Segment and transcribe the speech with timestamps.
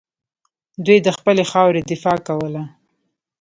[0.85, 2.63] دوی د خپلې خاورې دفاع کوله